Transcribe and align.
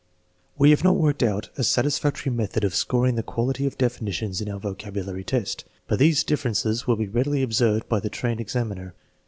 We 0.57 0.71
have 0.71 0.83
not 0.83 0.95
worked 0.95 1.21
out 1.21 1.49
a 1.59 1.63
satisfactory 1.63 2.31
method 2.31 2.63
of 2.63 2.73
scor 2.73 3.07
ing 3.07 3.13
the 3.13 3.21
quality 3.21 3.67
of 3.67 3.77
definitions 3.77 4.41
in 4.41 4.49
our 4.49 4.59
vocabulary 4.59 5.23
test, 5.23 5.63
but 5.87 5.99
these 5.99 6.23
differences 6.23 6.87
will 6.87 6.95
be 6.95 7.07
readily 7.07 7.43
observed 7.43 7.87
by 7.87 7.99
the 7.99 8.09
trained 8.09 8.41
examiner. 8.41 8.95